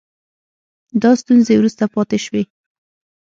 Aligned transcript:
دا 1.01 1.11
ستونزې 1.21 1.53
وروسته 1.57 1.83
زیاتې 1.93 2.17
شوې 2.25 2.43